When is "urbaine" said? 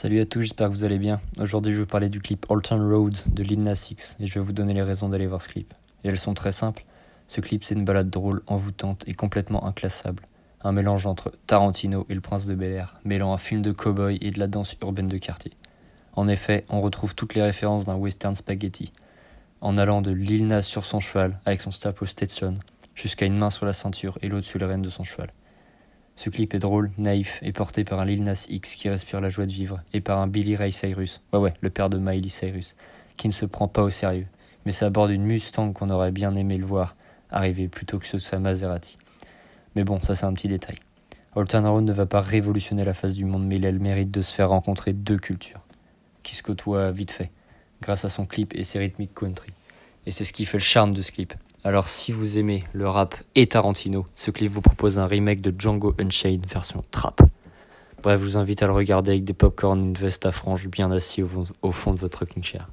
14.82-15.08